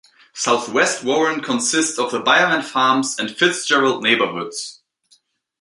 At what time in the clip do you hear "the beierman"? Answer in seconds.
2.09-2.63